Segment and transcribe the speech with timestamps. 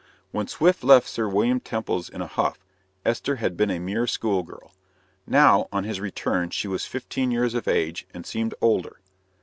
[0.31, 2.57] When Swift left Sir William Temple's in a huff,
[3.05, 4.73] Esther had been a mere schoolgirl.
[5.27, 8.99] Now, on his return, she was fifteen years of age, and seemed older.